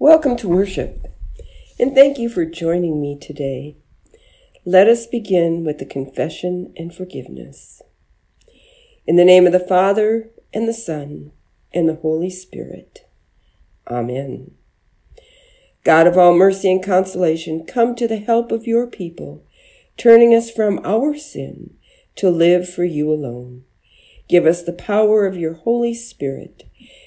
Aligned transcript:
Welcome 0.00 0.36
to 0.38 0.48
worship, 0.48 1.06
and 1.78 1.94
thank 1.94 2.18
you 2.18 2.28
for 2.28 2.44
joining 2.44 3.00
me 3.00 3.16
today. 3.16 3.76
Let 4.66 4.88
us 4.88 5.06
begin 5.06 5.62
with 5.62 5.78
the 5.78 5.86
confession 5.86 6.74
and 6.76 6.92
forgiveness. 6.92 7.80
In 9.06 9.14
the 9.14 9.24
name 9.24 9.46
of 9.46 9.52
the 9.52 9.60
Father, 9.60 10.30
and 10.52 10.66
the 10.66 10.74
Son, 10.74 11.30
and 11.72 11.88
the 11.88 11.94
Holy 11.94 12.28
Spirit. 12.28 13.08
Amen. 13.88 14.50
God 15.84 16.08
of 16.08 16.18
all 16.18 16.34
mercy 16.34 16.72
and 16.72 16.84
consolation, 16.84 17.64
come 17.64 17.94
to 17.94 18.08
the 18.08 18.18
help 18.18 18.50
of 18.50 18.66
your 18.66 18.88
people, 18.88 19.44
turning 19.96 20.34
us 20.34 20.50
from 20.50 20.80
our 20.84 21.16
sin 21.16 21.72
to 22.16 22.30
live 22.30 22.68
for 22.68 22.84
you 22.84 23.12
alone. 23.12 23.62
Give 24.28 24.44
us 24.44 24.64
the 24.64 24.72
power 24.72 25.24
of 25.24 25.36
your 25.36 25.54
Holy 25.54 25.94
Spirit, 25.94 26.64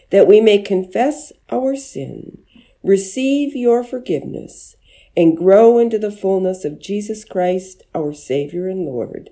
that 0.10 0.26
we 0.26 0.40
may 0.40 0.60
confess 0.60 1.34
our 1.52 1.76
sin 1.76 2.46
receive 2.88 3.56
your 3.56 3.84
forgiveness, 3.84 4.76
and 5.16 5.36
grow 5.36 5.78
into 5.78 6.00
the 6.00 6.12
fullness 6.12 6.64
of 6.64 6.80
Jesus 6.80 7.26
Christ, 7.26 7.84
our 7.94 8.14
Savior 8.14 8.68
and 8.68 8.86
Lord. 8.86 9.32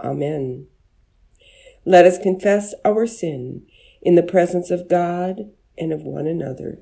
Amen. 0.00 0.66
Let 1.84 2.06
us 2.06 2.18
confess 2.18 2.74
our 2.84 3.06
sin 3.06 3.66
in 4.02 4.14
the 4.14 4.22
presence 4.22 4.70
of 4.70 4.88
God 4.88 5.50
and 5.78 5.92
of 5.92 6.02
one 6.02 6.26
another. 6.26 6.80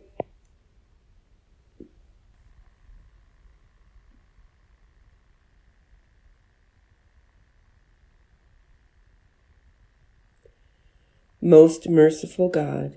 Most 11.40 11.88
merciful 11.88 12.48
God, 12.48 12.96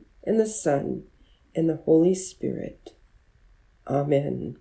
and 0.23 0.39
the 0.39 0.47
Son, 0.47 1.03
and 1.55 1.69
the 1.69 1.77
Holy 1.77 2.15
Spirit. 2.15 2.95
Amen. 3.87 4.57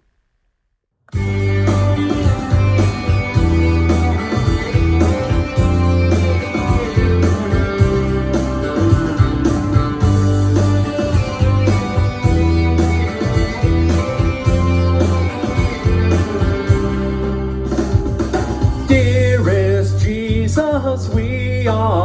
Dearest 18.89 20.01
Jesus, 20.01 21.09
we 21.11 21.69
are 21.69 22.00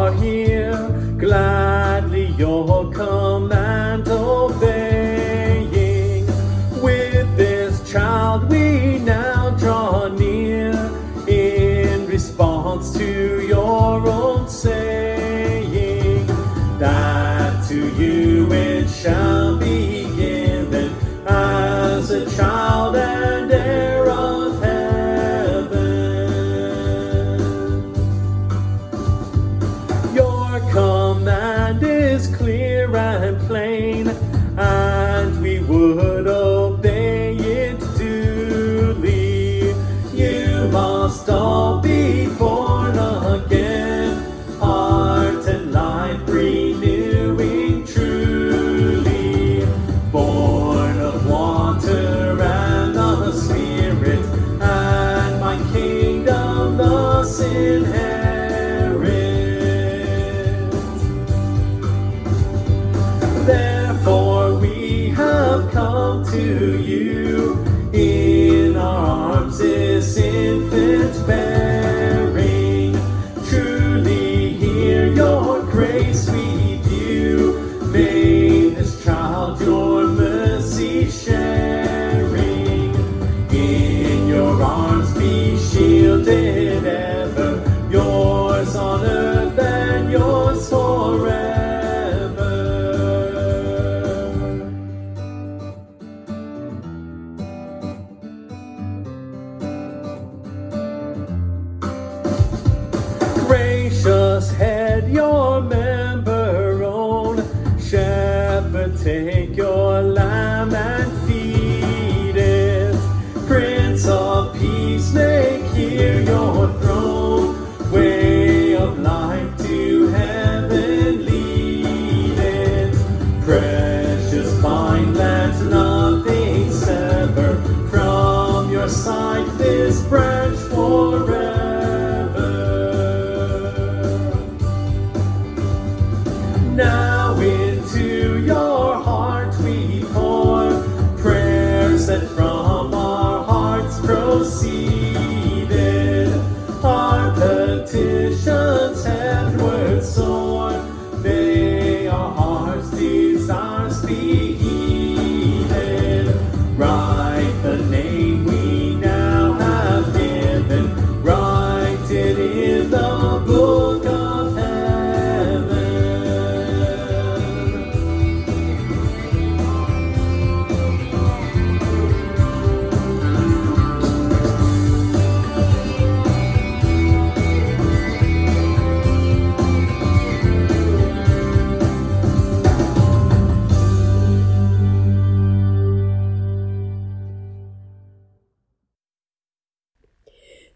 it 19.08 19.45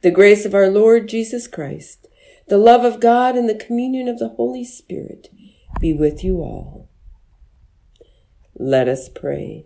The 0.01 0.11
grace 0.11 0.45
of 0.45 0.55
our 0.55 0.69
Lord 0.69 1.09
Jesus 1.09 1.45
Christ, 1.45 2.07
the 2.47 2.57
love 2.57 2.85
of 2.85 3.01
God, 3.01 3.35
and 3.35 3.49
the 3.49 3.53
communion 3.53 4.07
of 4.07 4.17
the 4.17 4.29
Holy 4.29 4.63
Spirit 4.63 5.27
be 5.81 5.91
with 5.91 6.23
you 6.23 6.37
all. 6.37 6.87
Let 8.55 8.87
us 8.87 9.09
pray. 9.09 9.65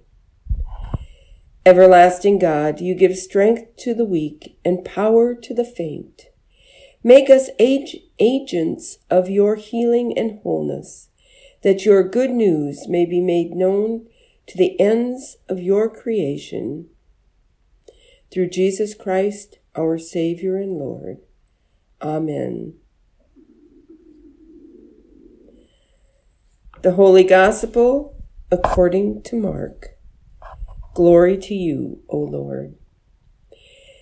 Everlasting 1.67 2.39
God, 2.39 2.81
you 2.81 2.95
give 2.95 3.15
strength 3.15 3.77
to 3.77 3.93
the 3.93 4.05
weak 4.05 4.57
and 4.65 4.83
power 4.83 5.35
to 5.35 5.53
the 5.53 5.63
faint. 5.63 6.23
Make 7.03 7.29
us 7.29 7.49
ag- 7.59 8.01
agents 8.17 8.97
of 9.11 9.29
your 9.29 9.55
healing 9.55 10.17
and 10.17 10.39
wholeness, 10.41 11.09
that 11.61 11.85
your 11.85 12.01
good 12.01 12.31
news 12.31 12.87
may 12.87 13.05
be 13.05 13.21
made 13.21 13.51
known 13.51 14.07
to 14.47 14.57
the 14.57 14.79
ends 14.79 15.37
of 15.47 15.59
your 15.59 15.91
creation. 15.91 16.89
Through 18.31 18.49
Jesus 18.49 18.95
Christ, 18.95 19.59
our 19.75 19.97
Savior 19.97 20.55
and 20.55 20.73
Lord. 20.73 21.17
Amen. 22.01 22.75
The 26.81 26.93
Holy 26.93 27.23
Gospel 27.23 28.21
according 28.51 29.23
to 29.23 29.35
Mark. 29.35 29.97
Glory 30.93 31.37
to 31.37 31.55
you, 31.55 32.01
O 32.07 32.17
Lord. 32.17 32.75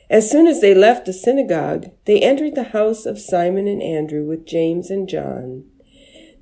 As 0.09 0.29
soon 0.29 0.45
as 0.45 0.59
they 0.59 0.75
left 0.75 1.05
the 1.05 1.13
synagogue, 1.13 1.85
they 2.05 2.19
entered 2.19 2.53
the 2.53 2.73
house 2.75 3.05
of 3.05 3.17
Simon 3.17 3.65
and 3.65 3.81
Andrew 3.81 4.27
with 4.27 4.45
James 4.45 4.89
and 4.89 5.07
John. 5.07 5.63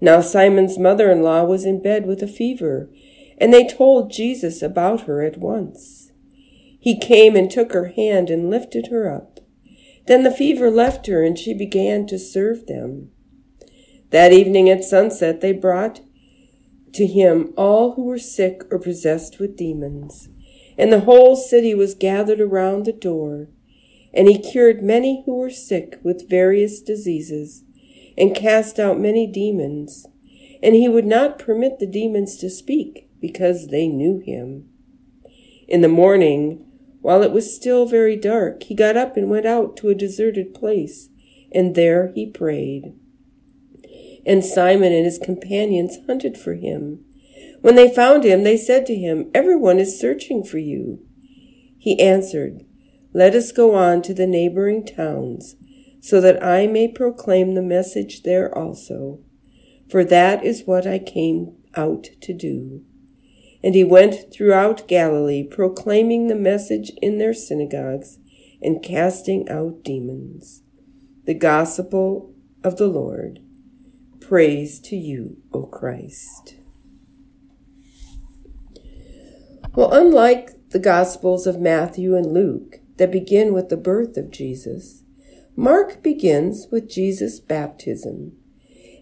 Now 0.02 0.22
Simon's 0.22 0.80
mother 0.80 1.12
in 1.12 1.22
law 1.22 1.44
was 1.44 1.66
in 1.66 1.84
bed 1.84 2.08
with 2.08 2.24
a 2.24 2.28
fever, 2.28 2.90
and 3.38 3.54
they 3.54 3.68
told 3.68 4.12
Jesus 4.12 4.64
about 4.64 5.02
her 5.02 5.22
at 5.22 5.38
once. 5.38 6.09
He 6.80 6.98
came 6.98 7.36
and 7.36 7.52
took 7.52 7.74
her 7.74 7.90
hand 7.90 8.30
and 8.30 8.50
lifted 8.50 8.88
her 8.88 9.14
up. 9.14 9.40
Then 10.08 10.24
the 10.24 10.32
fever 10.32 10.72
left 10.72 11.08
her, 11.08 11.24
and 11.24 11.38
she 11.38 11.54
began 11.54 12.08
to 12.08 12.18
serve 12.18 12.66
them. 12.66 13.12
That 14.12 14.34
evening 14.34 14.70
at 14.70 14.84
sunset, 14.84 15.42
they 15.42 15.52
brought 15.52 16.02
to 16.94 17.06
him 17.06 17.54
all 17.56 17.94
who 17.94 18.06
were 18.06 18.18
sick 18.18 18.64
or 18.72 18.80
possessed 18.80 19.40
with 19.40 19.58
demons, 19.58 20.30
and 20.78 20.92
the 20.92 21.02
whole 21.02 21.36
city 21.36 21.76
was 21.76 21.94
gathered 21.94 22.42
around 22.42 22.86
the 22.86 22.94
door 22.94 23.50
and 24.14 24.28
he 24.28 24.38
cured 24.38 24.82
many 24.82 25.24
who 25.26 25.36
were 25.36 25.50
sick 25.50 26.00
with 26.04 26.30
various 26.30 26.82
diseases, 26.82 27.64
and 28.18 28.36
cast 28.36 28.80
out 28.80 29.00
many 29.00 29.28
demons. 29.28 30.08
And 30.62 30.76
he 30.76 30.90
would 30.90 31.06
not 31.06 31.40
permit 31.40 31.80
the 31.80 31.88
demons 31.88 32.38
to 32.38 32.50
speak, 32.50 33.08
because 33.22 33.68
they 33.68 33.88
knew 33.88 34.20
him. 34.20 34.68
In 35.68 35.82
the 35.82 35.88
morning, 35.88 36.66
while 37.02 37.24
it 37.24 37.32
was 37.32 37.56
still 37.56 37.86
very 37.86 38.16
dark, 38.16 38.64
he 38.64 38.76
got 38.76 38.98
up 38.98 39.18
and 39.18 39.30
went 39.30 39.46
out 39.46 39.78
to 39.78 39.90
a 39.90 39.96
deserted 39.96 40.54
place, 40.54 41.10
and 41.52 41.76
there 41.76 42.12
he 42.14 42.30
prayed. 42.30 42.94
And 44.26 44.44
Simon 44.44 44.92
and 44.92 45.06
his 45.06 45.18
companions 45.18 45.98
hunted 46.06 46.38
for 46.38 46.56
him. 46.56 47.06
When 47.62 47.76
they 47.76 47.94
found 47.94 48.24
him, 48.24 48.44
they 48.44 48.58
said 48.58 48.86
to 48.88 48.96
him, 48.96 49.32
Everyone 49.34 49.80
is 49.80 50.00
searching 50.00 50.44
for 50.44 50.58
you. 50.58 51.00
He 51.78 52.00
answered, 52.00 52.66
let 53.14 53.34
us 53.34 53.52
go 53.52 53.74
on 53.74 54.04
to 54.04 54.14
the 54.14 54.28
neighboring 54.28 54.86
towns, 54.86 55.56
so 56.00 56.22
that 56.22 56.44
I 56.44 56.68
may 56.68 56.88
proclaim 56.88 57.56
the 57.56 57.62
message 57.62 58.22
there 58.22 58.56
also. 58.56 59.20
For 59.90 60.04
that 60.06 60.46
is 60.46 60.68
what 60.68 60.86
I 60.86 61.00
came 61.00 61.56
out 61.76 62.08
to 62.22 62.34
do. 62.34 62.84
And 63.64 63.76
he 63.76 63.84
went 63.84 64.32
throughout 64.32 64.88
Galilee, 64.88 65.44
proclaiming 65.44 66.28
the 66.28 66.36
message 66.36 66.92
in 67.02 67.18
their 67.18 67.34
synagogues 67.34 68.20
and 68.62 68.84
casting 68.84 69.48
out 69.50 69.84
demons. 69.84 70.64
The 71.26 71.34
gospel 71.34 72.34
of 72.64 72.78
the 72.78 72.88
Lord. 72.88 73.40
Praise 74.22 74.80
to 74.82 74.96
you, 74.96 75.38
O 75.54 75.64
Christ. 75.64 76.56
Well, 79.76 79.94
unlike 79.94 80.70
the 80.70 80.80
Gospels 80.80 81.48
of 81.48 81.60
Matthew 81.60 82.16
and 82.16 82.34
Luke, 82.34 82.80
that 82.98 83.12
begin 83.12 83.54
with 83.54 83.70
the 83.70 83.78
birth 83.78 84.18
of 84.18 84.30
Jesus, 84.30 85.04
Mark 85.56 86.04
begins 86.04 86.68
with 86.72 86.90
Jesus' 86.90 87.40
baptism. 87.40 88.34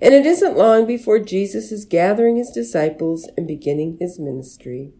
And 0.01 0.13
it 0.13 0.25
isn't 0.25 0.57
long 0.57 0.85
before 0.85 1.19
Jesus 1.19 1.71
is 1.71 1.85
gathering 1.85 2.35
his 2.35 2.51
disciples 2.51 3.29
and 3.35 3.47
beginning 3.47 3.97
his 3.99 4.19
ministry. 4.19 4.93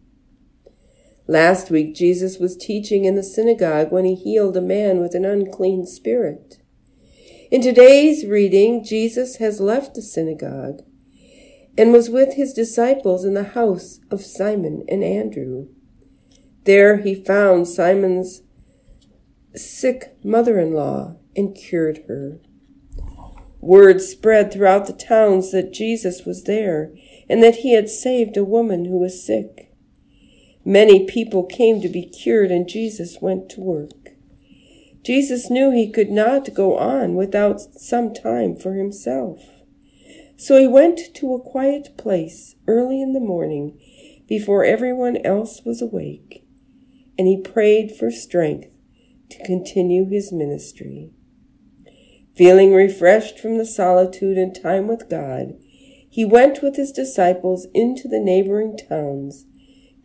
Last 1.26 1.70
week, 1.70 1.94
Jesus 1.94 2.38
was 2.38 2.56
teaching 2.56 3.04
in 3.04 3.14
the 3.14 3.22
synagogue 3.22 3.92
when 3.92 4.04
he 4.04 4.14
healed 4.14 4.56
a 4.56 4.62
man 4.62 4.98
with 5.00 5.14
an 5.14 5.24
unclean 5.24 5.86
spirit. 5.86 6.56
In 7.50 7.62
today's 7.62 8.26
reading, 8.26 8.82
Jesus 8.82 9.36
has 9.36 9.60
left 9.60 9.94
the 9.94 10.02
synagogue 10.02 10.82
and 11.76 11.92
was 11.92 12.10
with 12.10 12.34
his 12.34 12.52
disciples 12.52 13.24
in 13.24 13.34
the 13.34 13.44
house 13.44 14.00
of 14.10 14.22
Simon 14.22 14.84
and 14.88 15.04
Andrew. 15.04 15.68
There 16.64 16.98
he 16.98 17.14
found 17.14 17.68
Simon's 17.68 18.42
sick 19.54 20.16
mother 20.24 20.58
in 20.58 20.74
law 20.74 21.16
and 21.36 21.54
cured 21.54 22.04
her. 22.08 22.40
Word 23.60 24.00
spread 24.00 24.52
throughout 24.52 24.86
the 24.86 24.92
towns 24.92 25.50
that 25.52 25.72
Jesus 25.72 26.24
was 26.24 26.44
there 26.44 26.92
and 27.28 27.42
that 27.42 27.56
he 27.56 27.74
had 27.74 27.88
saved 27.88 28.36
a 28.36 28.44
woman 28.44 28.84
who 28.84 28.98
was 28.98 29.24
sick. 29.24 29.72
Many 30.64 31.06
people 31.06 31.44
came 31.44 31.80
to 31.80 31.88
be 31.88 32.04
cured, 32.04 32.50
and 32.50 32.68
Jesus 32.68 33.18
went 33.20 33.48
to 33.50 33.60
work. 33.60 34.10
Jesus 35.02 35.50
knew 35.50 35.70
he 35.70 35.90
could 35.90 36.10
not 36.10 36.52
go 36.52 36.76
on 36.76 37.14
without 37.14 37.60
some 37.60 38.12
time 38.12 38.54
for 38.54 38.74
himself. 38.74 39.40
So 40.36 40.58
he 40.58 40.66
went 40.66 41.14
to 41.14 41.34
a 41.34 41.40
quiet 41.40 41.96
place 41.96 42.54
early 42.66 43.00
in 43.00 43.12
the 43.12 43.20
morning 43.20 43.80
before 44.28 44.64
everyone 44.64 45.16
else 45.24 45.62
was 45.64 45.80
awake, 45.80 46.44
and 47.18 47.26
he 47.26 47.40
prayed 47.40 47.92
for 47.92 48.10
strength 48.10 48.68
to 49.30 49.44
continue 49.44 50.06
his 50.06 50.32
ministry. 50.32 51.10
Feeling 52.38 52.72
refreshed 52.72 53.40
from 53.40 53.58
the 53.58 53.66
solitude 53.66 54.38
and 54.38 54.54
time 54.54 54.86
with 54.86 55.10
God, 55.10 55.54
he 56.08 56.24
went 56.24 56.62
with 56.62 56.76
his 56.76 56.92
disciples 56.92 57.66
into 57.74 58.06
the 58.06 58.20
neighboring 58.20 58.78
towns, 58.78 59.44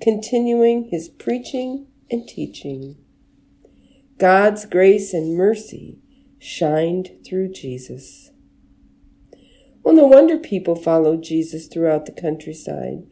continuing 0.01 0.85
his 0.85 1.09
preaching 1.09 1.85
and 2.09 2.27
teaching. 2.27 2.97
God's 4.17 4.65
grace 4.65 5.13
and 5.13 5.37
mercy 5.37 5.99
shined 6.39 7.11
through 7.23 7.53
Jesus. 7.53 8.31
Well, 9.83 9.93
no 9.93 10.07
wonder 10.07 10.37
people 10.37 10.75
followed 10.75 11.21
Jesus 11.21 11.67
throughout 11.67 12.07
the 12.07 12.11
countryside. 12.11 13.03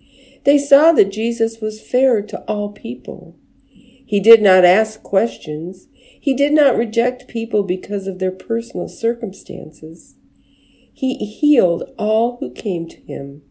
They 0.45 0.57
saw 0.57 0.93
that 0.93 1.11
Jesus 1.11 1.61
was 1.61 1.79
fair 1.79 2.23
to 2.23 2.39
all 2.47 2.71
people. 2.71 3.37
He 3.67 4.19
did 4.19 4.41
not 4.41 4.65
ask 4.65 5.03
questions. 5.03 5.87
He 6.19 6.33
did 6.33 6.53
not 6.53 6.77
reject 6.77 7.27
people 7.27 7.63
because 7.63 8.07
of 8.07 8.19
their 8.19 8.31
personal 8.31 8.87
circumstances. 8.87 10.15
He 10.93 11.15
healed 11.15 11.91
all 11.97 12.37
who 12.39 12.51
came 12.51 12.87
to 12.89 13.01
him. 13.01 13.43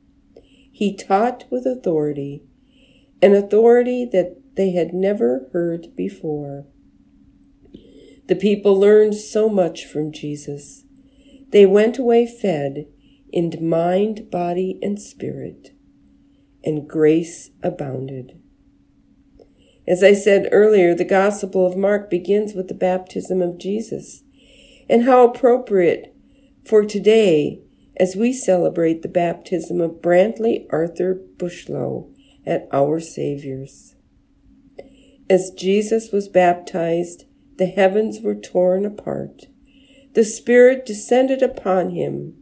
He 0.70 0.94
taught 0.94 1.44
with 1.50 1.66
authority, 1.66 2.42
an 3.22 3.34
authority 3.34 4.04
that 4.12 4.36
they 4.56 4.72
had 4.72 4.92
never 4.92 5.48
heard 5.52 5.94
before. 5.96 6.66
The 8.28 8.36
people 8.36 8.78
learned 8.78 9.16
so 9.16 9.48
much 9.48 9.84
from 9.84 10.12
Jesus. 10.12 10.84
They 11.48 11.66
went 11.66 11.98
away 11.98 12.26
fed 12.26 12.86
in 13.32 13.52
mind, 13.60 14.30
body, 14.30 14.78
and 14.82 15.00
spirit, 15.00 15.72
and 16.64 16.88
grace 16.88 17.50
abounded. 17.62 18.39
As 19.90 20.04
I 20.04 20.12
said 20.12 20.48
earlier, 20.52 20.94
the 20.94 21.04
Gospel 21.04 21.66
of 21.66 21.76
Mark 21.76 22.08
begins 22.08 22.54
with 22.54 22.68
the 22.68 22.74
baptism 22.74 23.42
of 23.42 23.58
Jesus. 23.58 24.22
And 24.88 25.02
how 25.02 25.24
appropriate 25.24 26.14
for 26.64 26.84
today 26.84 27.62
as 27.96 28.14
we 28.14 28.32
celebrate 28.32 29.02
the 29.02 29.08
baptism 29.08 29.80
of 29.80 30.00
Brantley 30.00 30.68
Arthur 30.70 31.20
Bushlow 31.36 32.08
at 32.46 32.68
Our 32.70 33.00
Savior's. 33.00 33.96
As 35.28 35.50
Jesus 35.50 36.12
was 36.12 36.28
baptized, 36.28 37.24
the 37.56 37.66
heavens 37.66 38.20
were 38.20 38.36
torn 38.36 38.86
apart. 38.86 39.46
The 40.14 40.24
Spirit 40.24 40.86
descended 40.86 41.42
upon 41.42 41.90
him, 41.90 42.36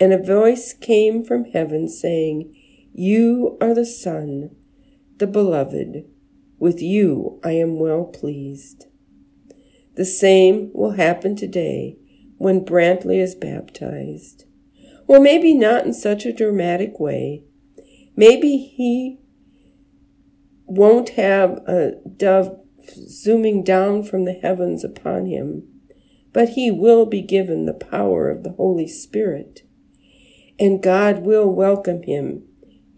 and 0.00 0.12
a 0.12 0.18
voice 0.18 0.72
came 0.72 1.24
from 1.24 1.44
heaven 1.44 1.88
saying, 1.88 2.52
You 2.92 3.58
are 3.60 3.74
the 3.74 3.86
Son, 3.86 4.56
the 5.18 5.28
Beloved. 5.28 6.06
With 6.58 6.80
you 6.80 7.40
I 7.44 7.52
am 7.52 7.78
well 7.78 8.04
pleased. 8.04 8.86
The 9.96 10.04
same 10.04 10.70
will 10.74 10.92
happen 10.92 11.36
today 11.36 11.98
when 12.38 12.64
Brantley 12.64 13.20
is 13.20 13.34
baptized. 13.34 14.44
Well, 15.06 15.20
maybe 15.20 15.54
not 15.54 15.84
in 15.84 15.92
such 15.92 16.24
a 16.26 16.32
dramatic 16.32 16.98
way. 16.98 17.44
Maybe 18.16 18.56
he 18.56 19.20
won't 20.66 21.10
have 21.10 21.58
a 21.66 21.92
dove 22.16 22.60
zooming 22.88 23.62
down 23.64 24.02
from 24.02 24.24
the 24.24 24.32
heavens 24.32 24.82
upon 24.84 25.26
him. 25.26 25.64
but 26.34 26.50
he 26.50 26.70
will 26.70 27.06
be 27.06 27.22
given 27.22 27.64
the 27.64 27.72
power 27.72 28.28
of 28.28 28.42
the 28.42 28.50
Holy 28.52 28.88
Spirit, 28.88 29.62
and 30.58 30.82
God 30.82 31.24
will 31.24 31.48
welcome 31.48 32.02
him 32.02 32.42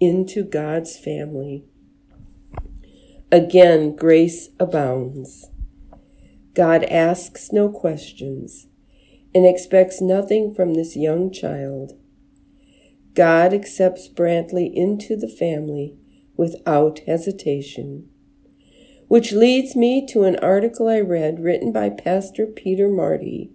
into 0.01 0.43
God's 0.43 0.99
family. 0.99 1.65
Again, 3.33 3.97
grace 3.97 4.51
abounds. 4.61 5.51
God 6.55 6.85
asks 6.85 7.53
no 7.53 7.69
questions 7.69 8.69
and 9.35 9.45
expects 9.45 10.01
nothing 10.01 10.55
from 10.55 10.75
this 10.75 10.95
young 10.95 11.33
child. 11.33 11.95
God 13.15 13.53
accepts 13.53 14.09
Brantley 14.09 14.73
into 14.73 15.17
the 15.17 15.29
family 15.29 15.97
without 16.37 17.01
hesitation. 17.01 18.09
Which 19.09 19.33
leads 19.33 19.75
me 19.75 20.07
to 20.07 20.23
an 20.23 20.37
article 20.37 20.87
I 20.87 21.01
read 21.01 21.41
written 21.41 21.73
by 21.73 21.91
Pastor 21.91 22.47
Peter 22.47 22.89
Marty, 22.89 23.51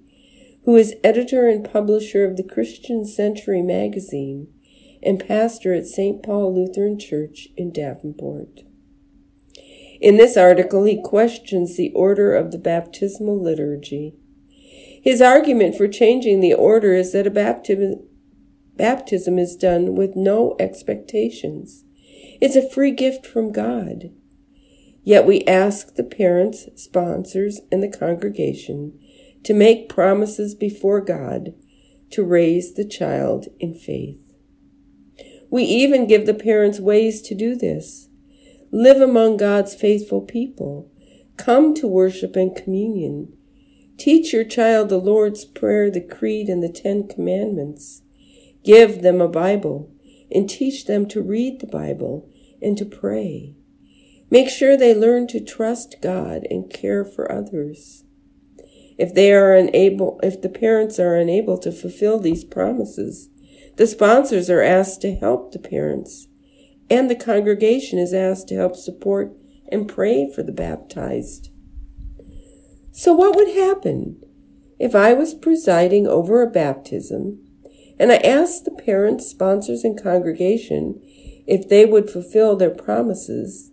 who 0.65 0.75
is 0.75 0.95
editor 1.01 1.47
and 1.47 1.63
publisher 1.63 2.25
of 2.25 2.35
the 2.35 2.43
Christian 2.43 3.05
Century 3.05 3.61
magazine 3.61 4.47
and 5.01 5.25
pastor 5.25 5.73
at 5.73 5.87
St. 5.87 6.21
Paul 6.21 6.53
Lutheran 6.53 6.99
Church 6.99 7.47
in 7.55 7.71
Davenport. 7.71 8.63
In 10.01 10.17
this 10.17 10.35
article, 10.35 10.83
he 10.85 10.99
questions 10.99 11.77
the 11.77 11.91
order 11.93 12.35
of 12.35 12.51
the 12.51 12.57
baptismal 12.57 13.39
liturgy. 13.39 14.15
His 15.03 15.21
argument 15.21 15.75
for 15.75 15.87
changing 15.87 16.39
the 16.39 16.55
order 16.55 16.95
is 16.95 17.13
that 17.13 17.27
a 17.27 17.31
baptism, 17.31 18.01
baptism 18.75 19.37
is 19.37 19.55
done 19.55 19.95
with 19.95 20.15
no 20.15 20.55
expectations. 20.59 21.85
It's 22.41 22.55
a 22.55 22.67
free 22.67 22.91
gift 22.91 23.27
from 23.27 23.51
God. 23.51 24.11
Yet 25.03 25.27
we 25.27 25.43
ask 25.45 25.95
the 25.95 26.03
parents, 26.03 26.67
sponsors, 26.75 27.61
and 27.71 27.83
the 27.83 27.87
congregation 27.87 28.99
to 29.43 29.53
make 29.53 29.89
promises 29.89 30.55
before 30.55 31.01
God 31.01 31.53
to 32.11 32.23
raise 32.23 32.73
the 32.73 32.85
child 32.85 33.47
in 33.59 33.75
faith. 33.75 34.33
We 35.51 35.63
even 35.63 36.07
give 36.07 36.25
the 36.25 36.33
parents 36.33 36.79
ways 36.79 37.21
to 37.23 37.35
do 37.35 37.55
this. 37.55 38.07
Live 38.73 39.01
among 39.01 39.35
God's 39.35 39.75
faithful 39.75 40.21
people. 40.21 40.89
Come 41.35 41.73
to 41.73 41.87
worship 41.87 42.37
and 42.37 42.55
communion. 42.55 43.33
Teach 43.97 44.31
your 44.31 44.45
child 44.45 44.87
the 44.87 44.97
Lord's 44.97 45.43
Prayer, 45.43 45.91
the 45.91 45.99
Creed, 45.99 46.47
and 46.47 46.63
the 46.63 46.71
Ten 46.71 47.05
Commandments. 47.05 48.01
Give 48.63 49.01
them 49.01 49.19
a 49.19 49.27
Bible 49.27 49.91
and 50.31 50.49
teach 50.49 50.85
them 50.85 51.05
to 51.09 51.21
read 51.21 51.59
the 51.59 51.67
Bible 51.67 52.29
and 52.61 52.77
to 52.77 52.85
pray. 52.85 53.57
Make 54.29 54.49
sure 54.49 54.77
they 54.77 54.95
learn 54.95 55.27
to 55.27 55.43
trust 55.43 55.97
God 56.01 56.47
and 56.49 56.71
care 56.71 57.03
for 57.03 57.29
others. 57.29 58.05
If 58.97 59.13
they 59.13 59.33
are 59.33 59.53
unable, 59.53 60.17
if 60.23 60.41
the 60.41 60.47
parents 60.47 60.97
are 60.97 61.17
unable 61.17 61.57
to 61.57 61.73
fulfill 61.73 62.19
these 62.19 62.45
promises, 62.45 63.27
the 63.75 63.87
sponsors 63.87 64.49
are 64.49 64.61
asked 64.61 65.01
to 65.01 65.15
help 65.15 65.51
the 65.51 65.59
parents 65.59 66.27
and 66.91 67.09
the 67.09 67.15
congregation 67.15 67.97
is 67.97 68.13
asked 68.13 68.49
to 68.49 68.55
help 68.55 68.75
support 68.75 69.31
and 69.71 69.87
pray 69.87 70.29
for 70.29 70.43
the 70.43 70.51
baptized. 70.51 71.49
So, 72.91 73.13
what 73.13 73.33
would 73.33 73.55
happen 73.55 74.21
if 74.77 74.93
I 74.93 75.13
was 75.13 75.33
presiding 75.33 76.05
over 76.05 76.41
a 76.41 76.51
baptism 76.51 77.39
and 77.97 78.11
I 78.11 78.17
asked 78.17 78.65
the 78.65 78.71
parents, 78.71 79.29
sponsors, 79.29 79.85
and 79.85 80.01
congregation 80.01 81.01
if 81.47 81.69
they 81.69 81.85
would 81.85 82.09
fulfill 82.09 82.57
their 82.57 82.69
promises, 82.69 83.71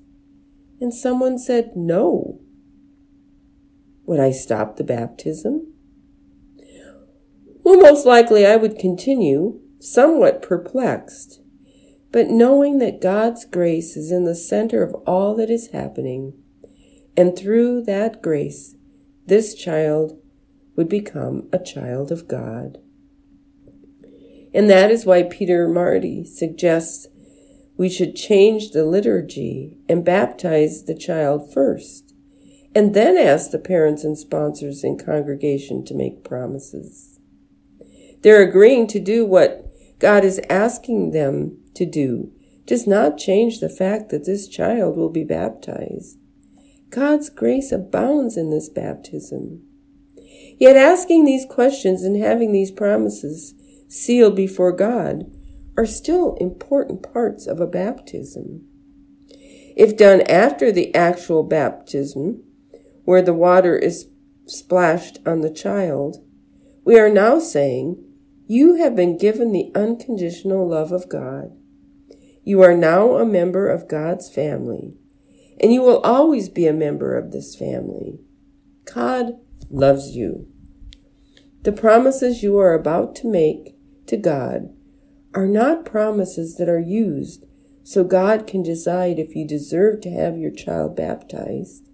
and 0.81 0.95
someone 0.95 1.39
said 1.39 1.73
no? 1.75 2.39
Would 4.07 4.21
I 4.21 4.31
stop 4.31 4.77
the 4.77 4.85
baptism? 4.85 5.73
Well, 7.65 7.81
most 7.81 8.07
likely 8.07 8.47
I 8.47 8.55
would 8.55 8.79
continue, 8.79 9.61
somewhat 9.81 10.41
perplexed 10.41 11.41
but 12.11 12.29
knowing 12.29 12.79
that 12.79 13.01
God's 13.01 13.45
grace 13.45 13.97
is 13.97 14.11
in 14.11 14.25
the 14.25 14.35
center 14.35 14.83
of 14.83 14.95
all 15.07 15.35
that 15.37 15.51
is 15.51 15.71
happening, 15.73 16.33
and 17.17 17.37
through 17.37 17.83
that 17.83 18.23
grace, 18.23 18.75
this 19.27 19.55
child 19.55 20.19
would 20.77 20.89
become 20.89 21.49
a 21.53 21.59
child 21.59 22.11
of 22.11 22.29
God. 22.29 22.79
And 24.55 24.71
that 24.71 24.91
is 24.91 25.05
why 25.05 25.25
Peter 25.25 25.69
Marty 25.69 26.25
suggests 26.25 27.09
we 27.77 27.89
should 27.89 28.17
change 28.17 28.71
the 28.71 28.85
liturgy 28.85 29.77
and 29.89 30.05
baptize 30.05 30.85
the 30.85 30.97
child 30.97 31.53
first, 31.53 32.15
and 32.75 32.95
then 32.95 33.17
ask 33.17 33.51
the 33.51 33.59
parents 33.59 34.05
and 34.05 34.17
sponsors 34.17 34.83
in 34.83 34.99
congregation 34.99 35.85
to 35.85 35.95
make 35.95 36.25
promises. 36.25 37.19
They're 38.23 38.43
agreeing 38.43 38.87
to 38.89 39.01
do 39.01 39.25
what 39.25 39.65
God 39.99 40.25
is 40.25 40.41
asking 40.49 41.11
them 41.11 41.59
to 41.79 41.87
do 41.87 42.31
does 42.67 42.87
not 42.87 43.17
change 43.17 43.61
the 43.61 43.69
fact 43.69 44.11
that 44.11 44.27
this 44.27 44.47
child 44.47 44.97
will 44.97 45.09
be 45.09 45.25
baptized. 45.25 46.19
God's 46.91 47.31
grace 47.31 47.73
abounds 47.73 48.37
in 48.37 48.51
this 48.51 48.69
baptism. 48.69 49.63
Yet 50.59 50.77
asking 50.77 51.25
these 51.25 51.47
questions 51.47 52.03
and 52.03 52.17
having 52.17 52.53
these 52.53 52.71
promises 52.71 53.55
sealed 53.89 54.37
before 54.37 54.73
God 54.73 55.31
are 55.77 55.87
still 55.87 56.35
important 56.41 57.03
parts 57.13 57.47
of 57.47 57.61
a 57.61 57.67
baptism. 57.67 58.67
If 59.77 59.97
done 59.97 60.23
after 60.23 60.73
the 60.73 60.95
actual 60.95 61.45
baptism, 61.45 62.43
where 63.05 63.23
the 63.23 63.33
water 63.33 63.79
is 63.79 64.09
splashed 64.47 65.19
on 65.25 65.41
the 65.41 65.51
child, 65.51 66.17
we 66.85 66.99
are 66.99 67.09
now 67.09 67.39
saying, 67.39 68.05
You 68.47 68.75
have 68.75 68.97
been 68.97 69.17
given 69.17 69.53
the 69.53 69.71
unconditional 69.75 70.69
love 70.69 70.91
of 70.91 71.09
God. 71.09 71.53
You 72.49 72.63
are 72.63 72.75
now 72.75 73.19
a 73.19 73.27
member 73.27 73.69
of 73.69 73.91
God's 73.91 74.31
family, 74.31 74.97
and 75.61 75.71
you 75.71 75.83
will 75.83 76.01
always 76.01 76.49
be 76.49 76.67
a 76.67 76.73
member 76.73 77.15
of 77.15 77.31
this 77.31 77.55
family. 77.55 78.21
God 78.91 79.35
loves 79.69 80.17
you. 80.17 80.49
The 81.65 81.73
promises 81.73 82.43
you 82.43 82.57
are 82.57 82.73
about 82.73 83.15
to 83.17 83.31
make 83.31 83.77
to 84.07 84.17
God 84.17 84.75
are 85.35 85.47
not 85.47 85.85
promises 85.85 86.57
that 86.57 86.71
are 86.71 86.81
used 86.81 87.45
so 87.85 88.03
God 88.03 88.47
can 88.47 88.63
decide 88.63 89.19
if 89.19 89.37
you 89.37 89.47
deserve 89.47 90.01
to 90.01 90.11
have 90.11 90.39
your 90.39 90.51
child 90.51 90.97
baptized. 90.97 91.87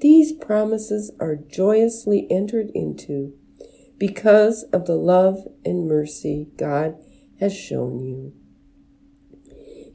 These 0.00 0.32
promises 0.32 1.12
are 1.20 1.36
joyously 1.36 2.26
entered 2.30 2.70
into 2.74 3.34
because 3.98 4.62
of 4.72 4.86
the 4.86 4.96
love 4.96 5.46
and 5.62 5.86
mercy 5.86 6.48
God 6.56 6.94
has 7.38 7.54
shown 7.54 8.00
you. 8.00 8.32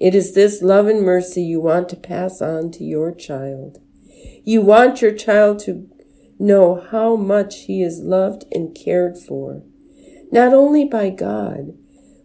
It 0.04 0.14
is 0.14 0.34
this 0.34 0.62
love 0.62 0.88
and 0.88 1.02
mercy 1.02 1.42
you 1.42 1.62
want 1.62 1.88
to 1.88 1.96
pass 1.96 2.42
on 2.42 2.72
to 2.72 2.84
your 2.84 3.16
child. 3.16 3.80
You 4.44 4.62
want 4.62 5.02
your 5.02 5.14
child 5.14 5.60
to 5.60 5.90
know 6.38 6.86
how 6.92 7.16
much 7.16 7.62
he 7.68 7.82
is 7.82 8.02
loved 8.02 8.44
and 8.52 8.76
cared 8.76 9.18
for, 9.18 9.64
not 10.30 10.54
only 10.54 10.84
by 10.84 11.10
God, 11.10 11.78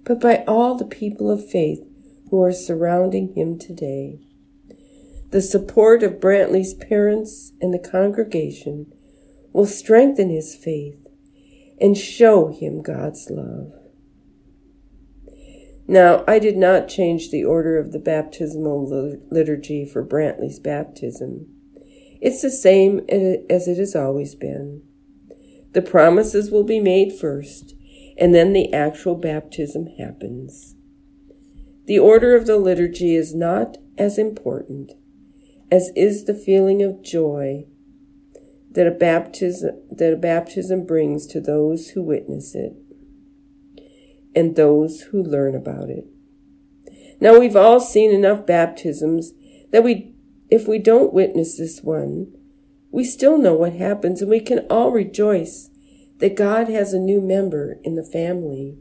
but 0.03 0.21
by 0.21 0.43
all 0.49 0.75
the 0.75 0.85
people 0.85 1.31
of 1.31 1.49
faith 1.49 1.79
who 2.31 2.43
are 2.43 2.53
surrounding 2.53 3.35
him 3.35 3.61
today. 3.61 4.19
The 5.31 5.41
support 5.41 6.03
of 6.03 6.19
Brantley's 6.19 6.75
parents 6.75 7.53
and 7.61 7.73
the 7.73 7.79
congregation 7.79 8.93
will 9.53 9.67
strengthen 9.67 10.31
his 10.31 10.57
faith 10.57 11.07
and 11.81 11.97
show 11.97 12.49
him 12.49 12.83
God's 12.83 13.31
love. 13.31 13.78
Now, 15.91 16.23
I 16.29 16.39
did 16.39 16.59
not 16.59 16.87
change 16.87 17.31
the 17.31 17.45
order 17.45 17.79
of 17.79 17.93
the 17.93 17.99
baptismal 17.99 19.17
liturgy 19.31 19.87
for 19.87 20.05
Brantley's 20.05 20.59
baptism. 20.59 21.47
It's 22.21 22.43
the 22.43 22.51
same 22.51 23.01
as 23.09 23.67
it 23.67 23.79
has 23.79 23.97
always 23.97 24.35
been. 24.35 24.83
The 25.73 25.81
promises 25.81 26.51
will 26.51 26.65
be 26.65 26.79
made 26.79 27.19
first, 27.19 27.75
and 28.19 28.35
then 28.35 28.53
the 28.53 28.73
actual 28.75 29.15
baptism 29.15 29.87
happens. 29.99 30.75
The 31.87 31.99
order 31.99 32.37
of 32.37 32.47
the 32.47 32.59
liturgy 32.59 33.15
is 33.15 33.35
not 33.35 33.79
as 33.97 34.19
important 34.19 34.93
as 35.71 35.91
is 35.97 36.25
the 36.25 36.35
feeling 36.35 36.83
of 36.83 37.03
joy 37.03 37.65
that 38.73 38.87
a 38.87 38.91
baptism, 38.91 39.81
that 39.91 40.13
a 40.13 40.17
baptism 40.17 40.85
brings 40.85 41.27
to 41.27 41.41
those 41.41 41.91
who 41.91 42.03
witness 42.03 42.55
it 42.55 42.75
and 44.39 44.55
those 44.55 45.01
who 45.11 45.21
learn 45.21 45.57
about 45.57 45.91
it. 45.91 46.07
Now 47.21 47.39
we've 47.39 47.57
all 47.57 47.81
seen 47.81 48.13
enough 48.13 48.47
baptisms 48.47 49.33
that 49.73 49.83
we, 49.83 50.15
if 50.49 50.69
we 50.69 50.79
don't 50.79 51.13
witness 51.13 51.59
this 51.59 51.83
one, 51.83 52.33
we 52.93 53.03
still 53.03 53.37
know 53.37 53.55
what 53.55 53.73
happens 53.73 54.23
and 54.23 54.31
we 54.31 54.39
can 54.39 54.61
all 54.71 54.93
rejoice 54.93 55.71
that 56.19 56.37
God 56.37 56.69
has 56.69 56.93
a 56.93 57.01
new 57.01 57.21
member 57.21 57.79
in 57.83 57.97
the 57.97 58.05
family. 58.05 58.79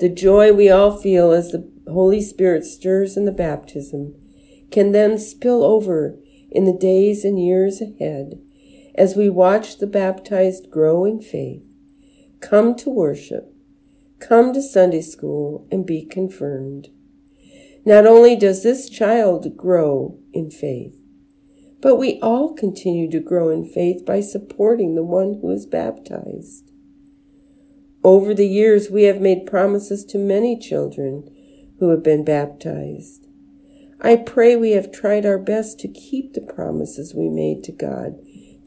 The 0.00 0.08
joy 0.08 0.52
we 0.52 0.68
all 0.68 0.96
feel 0.96 1.30
as 1.30 1.52
the 1.52 1.70
Holy 1.86 2.20
Spirit 2.20 2.64
stirs 2.64 3.16
in 3.16 3.24
the 3.24 3.32
baptism 3.32 4.14
can 4.72 4.90
then 4.90 5.16
spill 5.16 5.62
over 5.62 6.18
in 6.50 6.64
the 6.64 6.76
days 6.76 7.24
and 7.24 7.40
years 7.42 7.80
ahead 7.80 8.40
as 8.96 9.14
we 9.14 9.30
watch 9.30 9.78
the 9.78 9.86
baptized 9.86 10.70
grow 10.70 11.04
in 11.04 11.20
faith, 11.20 11.62
come 12.40 12.74
to 12.74 12.90
worship, 12.90 13.55
come 14.20 14.52
to 14.52 14.62
Sunday 14.62 15.02
school, 15.02 15.66
and 15.70 15.86
be 15.86 16.04
confirmed. 16.04 16.88
Not 17.84 18.06
only 18.06 18.34
does 18.36 18.62
this 18.62 18.88
child 18.88 19.56
grow 19.56 20.18
in 20.32 20.50
faith, 20.50 21.00
but 21.80 21.96
we 21.96 22.18
all 22.20 22.54
continue 22.54 23.10
to 23.10 23.20
grow 23.20 23.50
in 23.50 23.64
faith 23.64 24.04
by 24.04 24.20
supporting 24.20 24.94
the 24.94 25.04
one 25.04 25.38
who 25.40 25.50
is 25.50 25.66
baptized. 25.66 26.72
Over 28.02 28.34
the 28.34 28.48
years, 28.48 28.90
we 28.90 29.04
have 29.04 29.20
made 29.20 29.46
promises 29.46 30.04
to 30.06 30.18
many 30.18 30.58
children 30.58 31.30
who 31.78 31.90
have 31.90 32.02
been 32.02 32.24
baptized. 32.24 33.26
I 34.00 34.16
pray 34.16 34.56
we 34.56 34.72
have 34.72 34.92
tried 34.92 35.26
our 35.26 35.38
best 35.38 35.78
to 35.80 35.88
keep 35.88 36.32
the 36.32 36.40
promises 36.40 37.14
we 37.14 37.28
made 37.28 37.64
to 37.64 37.72
God 37.72 38.18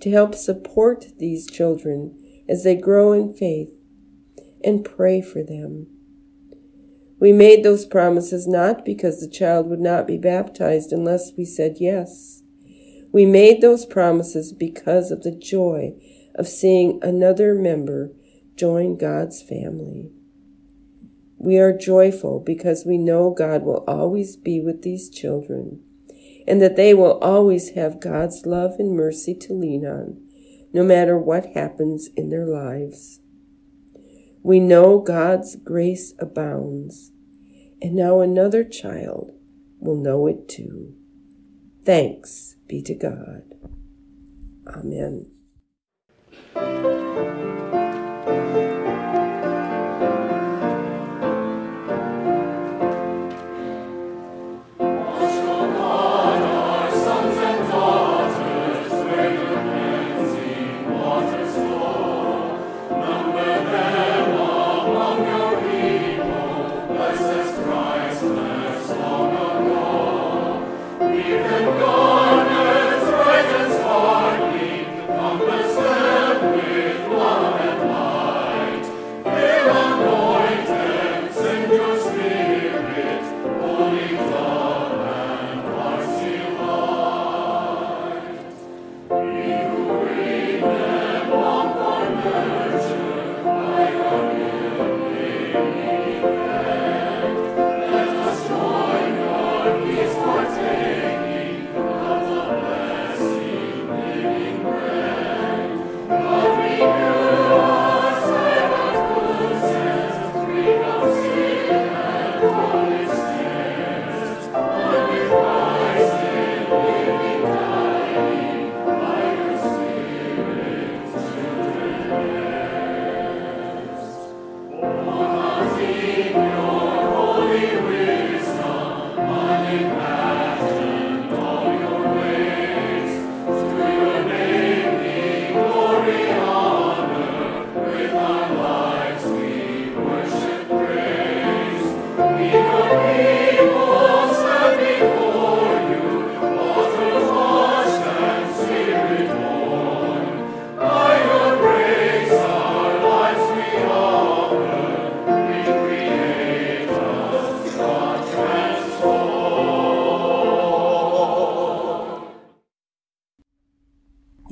to 0.01 0.11
help 0.11 0.33
support 0.35 1.05
these 1.17 1.49
children 1.49 2.17
as 2.47 2.63
they 2.63 2.75
grow 2.75 3.11
in 3.11 3.33
faith 3.33 3.69
and 4.63 4.85
pray 4.85 5.21
for 5.21 5.43
them. 5.43 5.87
We 7.19 7.33
made 7.33 7.63
those 7.63 7.85
promises 7.85 8.47
not 8.47 8.85
because 8.85 9.19
the 9.19 9.29
child 9.29 9.69
would 9.69 9.81
not 9.81 10.07
be 10.07 10.17
baptized 10.17 10.93
unless 10.93 11.33
we 11.37 11.43
said 11.45 11.77
yes. 11.79 12.43
We 13.11 13.25
made 13.25 13.61
those 13.61 13.85
promises 13.85 14.53
because 14.53 15.11
of 15.11 15.23
the 15.23 15.35
joy 15.35 15.95
of 16.35 16.47
seeing 16.47 16.99
another 17.01 17.53
member 17.55 18.11
join 18.55 18.97
God's 18.97 19.41
family. 19.41 20.11
We 21.37 21.57
are 21.57 21.75
joyful 21.75 22.39
because 22.39 22.85
we 22.85 22.97
know 22.97 23.31
God 23.31 23.63
will 23.63 23.83
always 23.87 24.35
be 24.35 24.61
with 24.61 24.83
these 24.83 25.09
children 25.09 25.81
and 26.47 26.61
that 26.61 26.75
they 26.75 26.93
will 26.93 27.19
always 27.19 27.71
have 27.71 28.01
God's 28.01 28.45
love 28.45 28.73
and 28.79 28.95
mercy 28.95 29.35
to 29.35 29.53
lean 29.53 29.85
on, 29.85 30.21
no 30.73 30.83
matter 30.83 31.17
what 31.17 31.53
happens 31.53 32.09
in 32.15 32.29
their 32.29 32.45
lives. 32.45 33.19
We 34.43 34.60
know 34.60 35.00
God's 35.00 35.55
grace 35.55 36.13
abounds, 36.19 37.12
and 37.81 37.96
now 37.96 38.22
another 38.22 38.63
child 38.63 39.31
will 39.79 39.98
know 39.98 40.27
it 40.27 40.48
too. 40.48 40.96
Thanks 41.86 42.55
be 42.67 42.81
to 42.84 42.93
God. 42.93 43.43
Amen. 44.67 45.31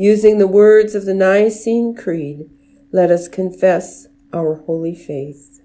Using 0.08 0.38
the 0.38 0.48
words 0.48 0.96
of 0.96 1.04
the 1.04 1.14
Nicene 1.14 1.94
Creed, 1.94 2.50
let 2.94 3.12
us 3.12 3.28
confess 3.28 4.08
our 4.32 4.56
holy 4.56 4.96
faith. 4.96 5.60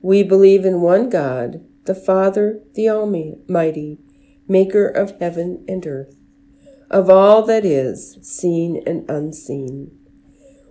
We 0.00 0.22
believe 0.22 0.64
in 0.64 0.82
one 0.82 1.10
God, 1.10 1.64
the 1.86 1.96
Father, 1.96 2.60
the 2.74 2.88
Almighty, 2.88 3.98
maker 4.46 4.86
of 4.86 5.18
heaven 5.18 5.64
and 5.66 5.84
earth, 5.84 6.14
of 6.88 7.10
all 7.10 7.42
that 7.46 7.64
is, 7.64 8.18
seen 8.22 8.80
and 8.86 9.04
unseen. 9.10 9.90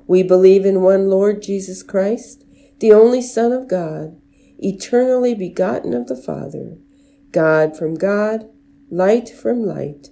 We 0.08 0.23
believe 0.23 0.65
in 0.65 0.80
one 0.80 1.10
Lord 1.10 1.41
Jesus 1.41 1.84
Christ, 1.84 2.45
the 2.80 2.93
only 2.93 3.21
Son 3.21 3.51
of 3.51 3.67
God, 3.67 4.15
eternally 4.58 5.36
begotten 5.36 5.93
of 5.93 6.08
the 6.08 6.15
Father, 6.15 6.78
God 7.34 7.75
from 7.78 7.95
God, 7.95 8.47
light 8.89 9.28
from 9.28 9.65
light, 9.65 10.12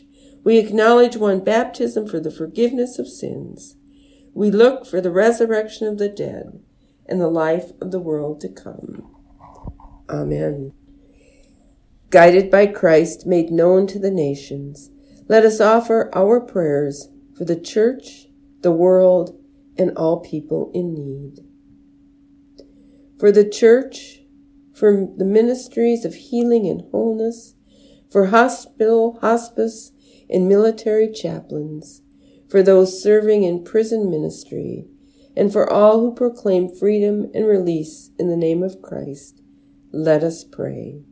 We 0.43 0.57
acknowledge 0.57 1.17
one 1.17 1.43
baptism 1.43 2.07
for 2.07 2.19
the 2.19 2.31
forgiveness 2.31 2.97
of 2.97 3.07
sins. 3.07 3.75
We 4.33 4.49
look 4.49 4.85
for 4.85 5.01
the 5.01 5.11
resurrection 5.11 5.87
of 5.87 5.97
the 5.97 6.09
dead 6.09 6.63
and 7.05 7.21
the 7.21 7.27
life 7.27 7.71
of 7.81 7.91
the 7.91 7.99
world 7.99 8.41
to 8.41 8.49
come. 8.49 9.13
Amen. 10.09 10.73
Guided 12.09 12.49
by 12.49 12.67
Christ, 12.67 13.25
made 13.25 13.51
known 13.51 13.87
to 13.87 13.99
the 13.99 14.11
nations, 14.11 14.89
let 15.27 15.45
us 15.45 15.61
offer 15.61 16.09
our 16.13 16.41
prayers 16.41 17.09
for 17.37 17.45
the 17.45 17.59
church, 17.59 18.27
the 18.61 18.71
world, 18.71 19.39
and 19.77 19.95
all 19.97 20.19
people 20.19 20.71
in 20.73 20.93
need. 20.93 21.39
For 23.19 23.31
the 23.31 23.47
church, 23.47 24.19
for 24.73 25.07
the 25.15 25.25
ministries 25.25 26.03
of 26.03 26.15
healing 26.15 26.67
and 26.67 26.81
wholeness, 26.91 27.53
for 28.11 28.25
hospital, 28.27 29.19
hospice, 29.21 29.91
and 30.31 30.47
military 30.47 31.11
chaplains, 31.11 32.01
for 32.49 32.63
those 32.63 33.01
serving 33.01 33.43
in 33.43 33.63
prison 33.63 34.09
ministry, 34.09 34.85
and 35.35 35.51
for 35.51 35.71
all 35.71 35.99
who 35.99 36.13
proclaim 36.13 36.69
freedom 36.69 37.29
and 37.33 37.47
release 37.47 38.11
in 38.17 38.27
the 38.27 38.37
name 38.37 38.63
of 38.63 38.81
Christ, 38.81 39.41
let 39.91 40.23
us 40.23 40.43
pray. 40.43 41.03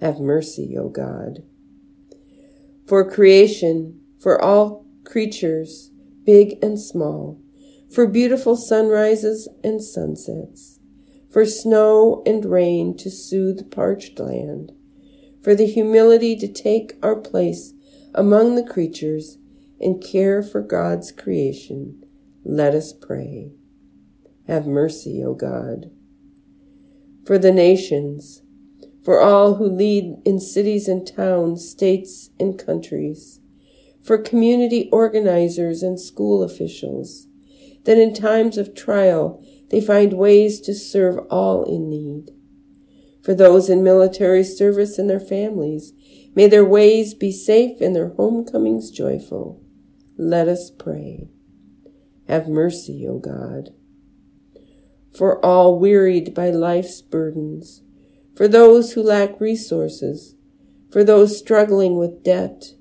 Have 0.00 0.18
mercy, 0.18 0.76
O 0.78 0.88
God. 0.88 1.42
For 2.86 3.08
creation, 3.10 4.00
for 4.20 4.40
all 4.40 4.86
creatures, 5.04 5.90
big 6.24 6.58
and 6.62 6.80
small, 6.80 7.40
for 7.94 8.06
beautiful 8.06 8.56
sunrises 8.56 9.48
and 9.62 9.82
sunsets, 9.82 10.80
for 11.30 11.44
snow 11.44 12.22
and 12.26 12.44
rain 12.44 12.96
to 12.96 13.10
soothe 13.10 13.70
parched 13.70 14.18
land, 14.18 14.72
for 15.42 15.54
the 15.54 15.66
humility 15.66 16.36
to 16.36 16.48
take 16.50 16.94
our 17.02 17.16
place 17.16 17.73
among 18.14 18.54
the 18.54 18.64
creatures 18.64 19.38
and 19.80 20.02
care 20.02 20.42
for 20.42 20.62
God's 20.62 21.10
creation, 21.10 22.02
let 22.44 22.74
us 22.74 22.92
pray. 22.92 23.52
Have 24.46 24.66
mercy, 24.66 25.22
O 25.24 25.34
God. 25.34 25.90
For 27.26 27.38
the 27.38 27.52
nations, 27.52 28.42
for 29.04 29.20
all 29.20 29.56
who 29.56 29.66
lead 29.66 30.16
in 30.24 30.38
cities 30.38 30.88
and 30.88 31.06
towns, 31.06 31.68
states 31.68 32.30
and 32.38 32.58
countries, 32.58 33.40
for 34.02 34.18
community 34.18 34.88
organizers 34.92 35.82
and 35.82 35.98
school 35.98 36.42
officials, 36.42 37.26
that 37.84 37.98
in 37.98 38.14
times 38.14 38.58
of 38.58 38.74
trial 38.74 39.42
they 39.70 39.80
find 39.80 40.12
ways 40.12 40.60
to 40.60 40.74
serve 40.74 41.18
all 41.30 41.64
in 41.64 41.88
need. 41.90 42.30
For 43.22 43.34
those 43.34 43.70
in 43.70 43.82
military 43.82 44.44
service 44.44 44.98
and 44.98 45.08
their 45.08 45.20
families, 45.20 45.92
may 46.34 46.46
their 46.46 46.64
ways 46.64 47.14
be 47.14 47.32
safe 47.32 47.80
and 47.80 47.94
their 47.94 48.10
homecomings 48.10 48.90
joyful. 48.90 49.62
Let 50.16 50.48
us 50.48 50.70
pray. 50.70 51.28
Have 52.28 52.48
mercy, 52.48 53.06
O 53.08 53.18
God. 53.18 53.70
For 55.16 55.44
all 55.44 55.78
wearied 55.78 56.34
by 56.34 56.50
life's 56.50 57.00
burdens, 57.02 57.82
for 58.36 58.48
those 58.48 58.92
who 58.92 59.02
lack 59.02 59.40
resources, 59.40 60.34
for 60.90 61.04
those 61.04 61.38
struggling 61.38 61.98
with 61.98 62.24
debt, 62.24 62.74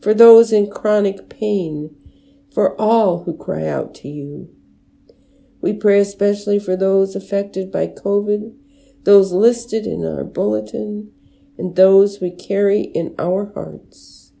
for 0.00 0.14
those 0.14 0.52
in 0.52 0.70
chronic 0.70 1.28
pain, 1.28 1.94
for 2.52 2.80
all 2.80 3.24
who 3.24 3.36
cry 3.36 3.66
out 3.66 3.94
to 3.96 4.08
you. 4.08 4.54
We 5.60 5.72
pray 5.72 5.98
especially 5.98 6.58
for 6.58 6.76
those 6.76 7.16
affected 7.16 7.70
by 7.72 7.88
COVID 7.88 8.54
those 9.04 9.32
listed 9.32 9.86
in 9.86 10.04
our 10.04 10.24
bulletin, 10.24 11.12
and 11.56 11.76
those 11.76 12.20
we 12.20 12.30
carry 12.30 12.82
in 12.82 13.14
our 13.18 13.52
hearts, 13.54 14.32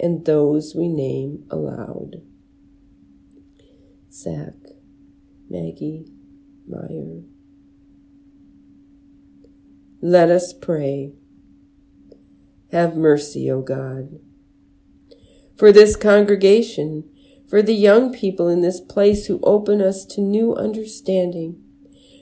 and 0.00 0.24
those 0.24 0.74
we 0.74 0.88
name 0.88 1.44
aloud. 1.50 2.22
Zach, 4.12 4.54
Maggie, 5.48 6.06
Meyer. 6.66 7.22
Let 10.00 10.30
us 10.30 10.52
pray. 10.52 11.12
Have 12.70 12.96
mercy, 12.96 13.50
O 13.50 13.62
God. 13.62 14.20
For 15.56 15.72
this 15.72 15.96
congregation, 15.96 17.04
for 17.48 17.62
the 17.62 17.74
young 17.74 18.12
people 18.12 18.48
in 18.48 18.60
this 18.60 18.80
place 18.80 19.26
who 19.26 19.40
open 19.42 19.80
us 19.80 20.04
to 20.06 20.20
new 20.20 20.54
understanding, 20.54 21.62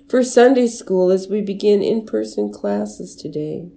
for 0.09 0.23
Sunday 0.23 0.69
school 0.69 1.11
as 1.11 1.29
we 1.29 1.41
begin 1.41 1.83
in 1.83 2.07
person 2.07 2.53
classes 2.53 3.17
today, 3.17 3.73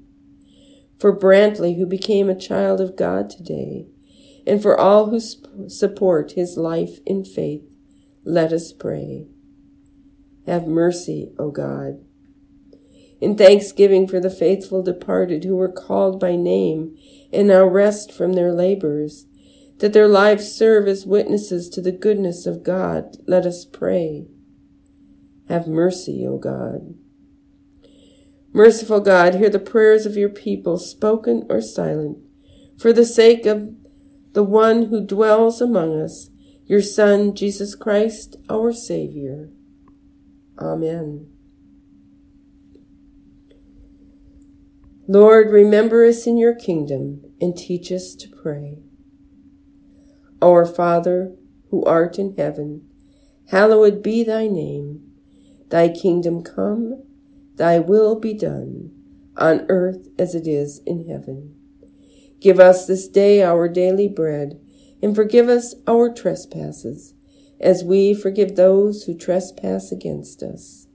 for 1.00 1.18
Brantley 1.18 1.78
who 1.78 1.86
became 1.86 2.30
a 2.30 2.36
child 2.36 2.82
of 2.82 2.98
God 2.98 3.30
today, 3.30 3.88
and 4.46 4.62
for 4.62 4.78
all 4.78 5.10
who 5.10 5.20
sp- 5.22 5.70
support 5.70 6.34
his 6.34 6.58
life 6.58 7.00
in 7.06 7.24
faith, 7.24 7.64
let 8.24 8.52
us 8.52 8.74
pray. 8.74 9.28
Have 10.46 10.68
mercy, 10.68 11.32
O 11.38 11.52
God. 11.52 12.04
In 13.22 13.36
thanksgiving 13.36 14.08
for 14.08 14.20
the 14.20 14.30
faithful 14.30 14.82
departed 14.82 15.44
who 15.44 15.56
were 15.56 15.72
called 15.72 16.20
by 16.20 16.36
name 16.36 16.98
and 17.32 17.48
now 17.48 17.66
rest 17.66 18.12
from 18.12 18.34
their 18.34 18.54
labors, 18.54 19.26
that 19.80 19.94
their 19.94 20.08
lives 20.08 20.52
serve 20.52 20.88
as 20.88 21.06
witnesses 21.06 21.70
to 21.70 21.82
the 21.82 21.92
goodness 21.92 22.46
of 22.46 22.64
God, 22.64 23.18
let 23.28 23.46
us 23.46 23.66
pray. 23.66 24.28
Have 25.48 25.68
mercy, 25.68 26.26
O 26.28 26.38
God. 26.38 26.96
Merciful 28.52 29.00
God, 29.00 29.36
hear 29.36 29.50
the 29.50 29.60
prayers 29.60 30.06
of 30.06 30.18
your 30.18 30.30
people, 30.30 30.78
spoken 30.78 31.46
or 31.50 31.62
silent, 31.62 32.18
for 32.80 32.92
the 32.92 33.06
sake 33.06 33.46
of 33.46 33.70
the 34.34 34.44
one 34.44 34.86
who 34.86 35.06
dwells 35.06 35.62
among 35.62 36.00
us, 36.02 36.30
your 36.66 36.82
Son, 36.82 37.36
Jesus 37.36 37.76
Christ, 37.76 38.38
our 38.50 38.72
Savior. 38.72 39.50
Amen. 40.60 41.28
Lord, 45.08 45.50
remember 45.50 46.06
us 46.06 46.28
in 46.28 46.38
your 46.38 46.54
kingdom 46.54 47.22
and 47.42 47.58
teach 47.58 47.92
us 47.92 48.14
to 48.16 48.30
pray. 48.30 48.80
Our 50.42 50.66
Father, 50.66 51.36
who 51.72 51.84
art 51.84 52.20
in 52.20 52.36
heaven, 52.36 52.88
hallowed 53.50 54.04
be 54.04 54.24
thy 54.24 54.48
name. 54.48 55.02
Thy 55.70 55.90
kingdom 55.90 56.44
come, 56.44 57.04
thy 57.60 57.78
will 57.78 58.20
be 58.20 58.34
done, 58.34 58.92
on 59.38 59.66
earth 59.70 60.08
as 60.18 60.34
it 60.34 60.48
is 60.48 60.82
in 60.86 61.08
heaven. 61.08 61.54
Give 62.40 62.60
us 62.60 62.88
this 62.88 63.08
day 63.08 63.44
our 63.44 63.68
daily 63.68 64.08
bread, 64.08 64.60
and 65.02 65.16
forgive 65.16 65.48
us 65.48 65.76
our 65.86 66.12
trespasses, 66.12 67.14
as 67.60 67.84
we 67.84 68.14
forgive 68.14 68.56
those 68.56 69.04
who 69.04 69.14
trespass 69.14 69.92
against 69.92 70.42
us. 70.42 70.88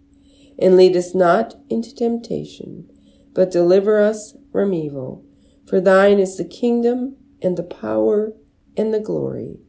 And 0.59 0.77
lead 0.77 0.97
us 0.97 1.15
not 1.15 1.55
into 1.69 1.95
temptation, 1.95 2.91
but 3.35 3.51
deliver 3.51 4.01
us 4.01 4.35
from 4.51 4.73
evil. 4.73 5.25
For 5.69 5.81
thine 5.81 6.19
is 6.19 6.37
the 6.37 6.45
kingdom, 6.45 7.17
and 7.43 7.57
the 7.57 7.63
power, 7.63 8.33
and 8.77 8.93
the 8.93 9.01
glory, 9.01 9.61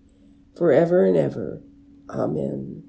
forever 0.57 1.05
and 1.05 1.17
ever. 1.17 1.61
Amen. 2.09 2.83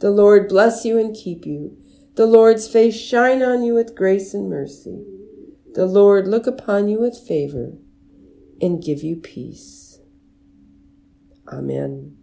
The 0.00 0.10
Lord 0.10 0.48
bless 0.48 0.84
you 0.84 0.98
and 0.98 1.14
keep 1.14 1.46
you. 1.46 1.76
The 2.14 2.26
Lord's 2.26 2.68
face 2.68 2.94
shine 2.94 3.42
on 3.42 3.62
you 3.62 3.74
with 3.74 3.96
grace 3.96 4.34
and 4.34 4.50
mercy. 4.50 5.04
The 5.74 5.86
Lord 5.86 6.28
look 6.28 6.46
upon 6.46 6.88
you 6.88 7.00
with 7.00 7.16
favor 7.16 7.72
and 8.60 8.82
give 8.82 9.02
you 9.02 9.16
peace. 9.16 9.98
Amen. 11.48 12.21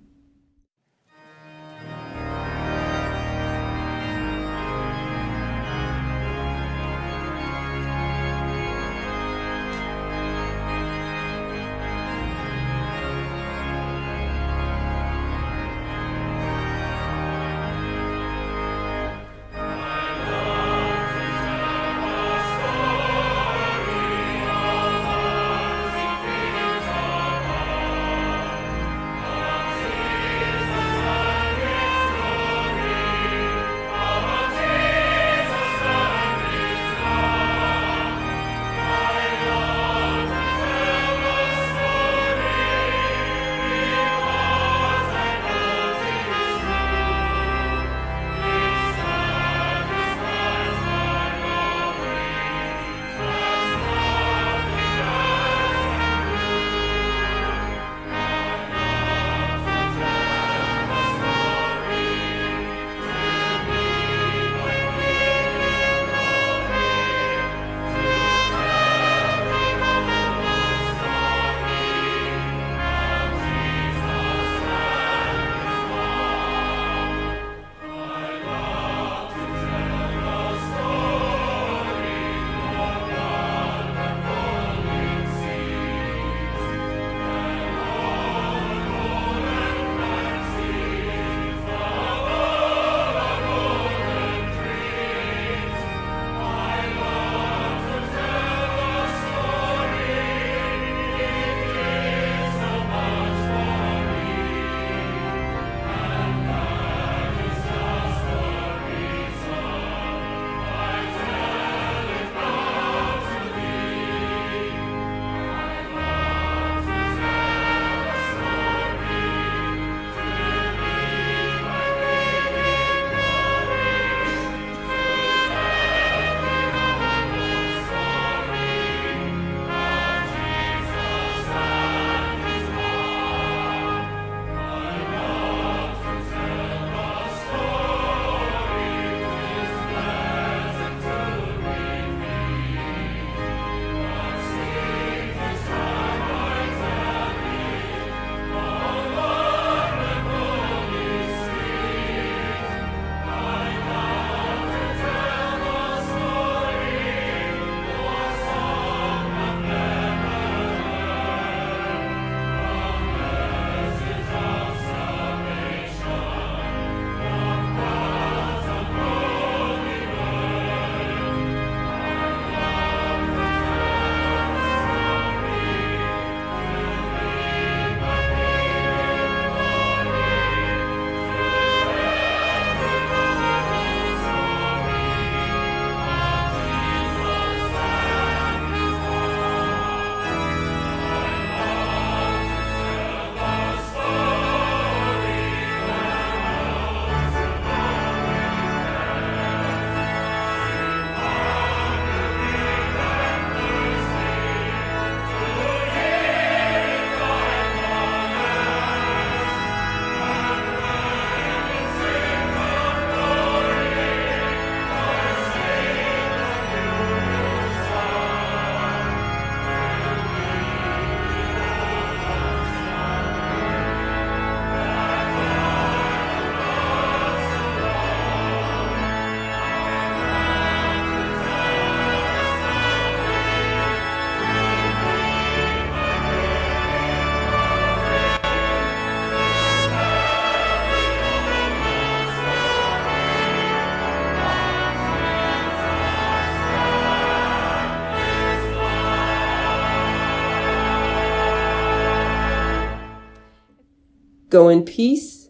Go 254.50 254.68
in 254.70 254.84
peace. 254.84 255.50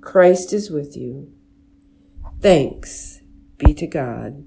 Christ 0.00 0.52
is 0.52 0.70
with 0.70 0.96
you. 0.96 1.32
Thanks 2.40 3.20
be 3.58 3.72
to 3.74 3.86
God. 3.86 4.44